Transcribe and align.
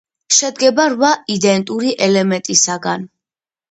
შედგება 0.37 0.85
რვა 0.95 1.13
იდენტური 1.35 1.95
ელემენტისაგან. 2.09 3.11